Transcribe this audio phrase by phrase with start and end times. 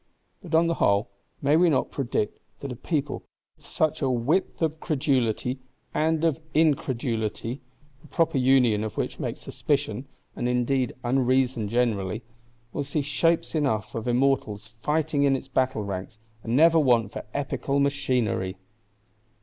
[0.41, 1.11] But on the whole,
[1.43, 3.21] may we not predict that a people,
[3.55, 5.59] with such a width of Credulity
[5.93, 7.61] and of Incredulity
[8.01, 12.23] (the proper union of which makes Suspicion, and indeed unreason generally),
[12.73, 17.23] will see Shapes enough of Immortals fighting in its battle ranks, and never want for
[17.35, 18.55] Epical Machinery?